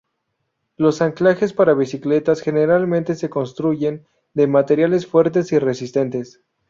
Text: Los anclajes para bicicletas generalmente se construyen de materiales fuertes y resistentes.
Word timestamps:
Los 0.77 1.03
anclajes 1.03 1.53
para 1.53 1.75
bicicletas 1.75 2.41
generalmente 2.41 3.13
se 3.13 3.29
construyen 3.29 4.07
de 4.33 4.47
materiales 4.47 5.05
fuertes 5.05 5.51
y 5.51 5.59
resistentes. 5.59 6.41